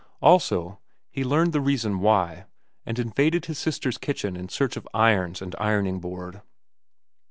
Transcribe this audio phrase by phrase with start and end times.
[0.19, 0.79] Also,
[1.11, 2.45] he learned the reason why,
[2.87, 6.41] and invaded his sister's kitchen in search of irons and ironing board.